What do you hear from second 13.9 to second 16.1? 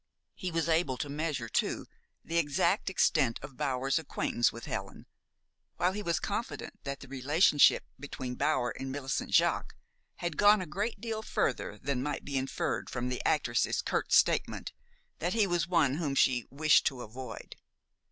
statement that he was one